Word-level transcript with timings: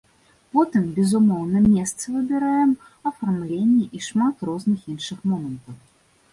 Потым, 0.53 0.85
безумоўна, 0.95 1.61
месца 1.73 2.03
выбіраем, 2.15 2.73
афармленне 3.11 3.85
і 3.99 4.05
шмат 4.09 4.35
розных 4.51 4.79
іншых 4.97 5.19
момантаў. 5.31 5.75